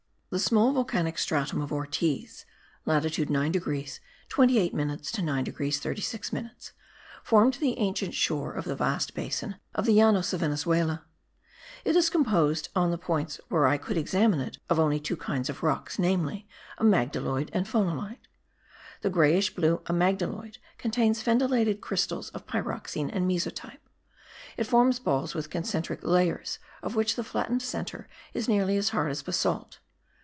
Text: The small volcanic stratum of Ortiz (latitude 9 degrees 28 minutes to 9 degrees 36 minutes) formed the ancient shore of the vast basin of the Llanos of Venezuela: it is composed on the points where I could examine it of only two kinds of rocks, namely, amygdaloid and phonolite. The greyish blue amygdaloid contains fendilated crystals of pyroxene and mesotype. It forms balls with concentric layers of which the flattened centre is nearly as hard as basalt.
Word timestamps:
The 0.33 0.39
small 0.39 0.71
volcanic 0.71 1.17
stratum 1.17 1.59
of 1.59 1.73
Ortiz 1.73 2.45
(latitude 2.85 3.29
9 3.29 3.51
degrees 3.51 3.99
28 4.29 4.73
minutes 4.73 5.11
to 5.11 5.21
9 5.21 5.43
degrees 5.43 5.77
36 5.77 6.31
minutes) 6.31 6.71
formed 7.21 7.55
the 7.55 7.77
ancient 7.77 8.13
shore 8.13 8.53
of 8.53 8.63
the 8.63 8.73
vast 8.77 9.13
basin 9.13 9.57
of 9.75 9.85
the 9.85 9.91
Llanos 9.99 10.31
of 10.31 10.39
Venezuela: 10.39 11.03
it 11.83 11.97
is 11.97 12.09
composed 12.09 12.69
on 12.73 12.91
the 12.91 12.97
points 12.97 13.41
where 13.49 13.67
I 13.67 13.75
could 13.77 13.97
examine 13.97 14.39
it 14.39 14.57
of 14.69 14.79
only 14.79 15.01
two 15.01 15.17
kinds 15.17 15.49
of 15.49 15.63
rocks, 15.63 15.99
namely, 15.99 16.47
amygdaloid 16.79 17.49
and 17.51 17.67
phonolite. 17.67 18.29
The 19.01 19.09
greyish 19.09 19.53
blue 19.53 19.79
amygdaloid 19.87 20.59
contains 20.77 21.21
fendilated 21.21 21.81
crystals 21.81 22.29
of 22.29 22.47
pyroxene 22.47 23.09
and 23.11 23.27
mesotype. 23.27 23.85
It 24.55 24.63
forms 24.65 24.97
balls 24.97 25.35
with 25.35 25.49
concentric 25.49 26.05
layers 26.05 26.57
of 26.81 26.95
which 26.95 27.17
the 27.17 27.23
flattened 27.25 27.63
centre 27.63 28.07
is 28.33 28.47
nearly 28.47 28.77
as 28.77 28.91
hard 28.91 29.11
as 29.11 29.21
basalt. 29.23 29.79